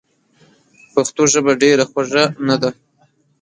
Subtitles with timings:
[0.93, 2.69] پښتو ژبه ډېره خوږه نده؟!